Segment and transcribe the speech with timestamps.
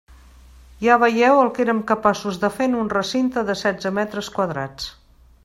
[0.85, 4.91] Ja veieu el que érem capaços de fer en un recinte de setze metres quadrats.